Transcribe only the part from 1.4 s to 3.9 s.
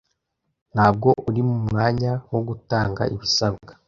mu mwanya wo gutanga ibisabwa.